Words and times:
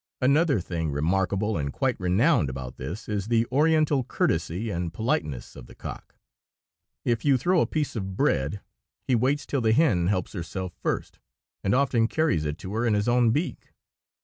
Another 0.19 0.59
thing 0.59 0.89
remarkable 0.91 1.59
and 1.59 1.71
quite 1.71 1.95
renowned 1.99 2.49
about 2.49 2.77
this 2.77 3.07
is 3.07 3.27
the 3.27 3.45
Oriental 3.51 4.03
courtesy 4.03 4.71
and 4.71 4.91
politeness 4.91 5.55
of 5.55 5.67
the 5.67 5.75
cock. 5.75 6.15
If 7.05 7.23
you 7.23 7.37
throw 7.37 7.61
a 7.61 7.67
piece 7.67 7.95
of 7.95 8.17
bread, 8.17 8.61
he 9.03 9.13
waits 9.13 9.45
till 9.45 9.61
the 9.61 9.73
hen 9.73 10.07
helps 10.07 10.33
herself 10.33 10.73
first, 10.81 11.19
and 11.63 11.75
often 11.75 12.07
carries 12.07 12.45
it 12.45 12.57
to 12.65 12.73
her 12.73 12.85
in 12.87 12.95
his 12.95 13.07
own 13.07 13.29
beak. 13.29 13.73